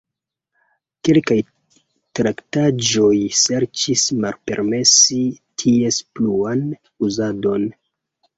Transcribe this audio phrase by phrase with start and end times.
[1.09, 1.35] Kelkaj
[2.19, 5.19] traktaĵoj serĉis malpermesi
[5.65, 6.65] ties pluan
[7.11, 7.71] uzadon.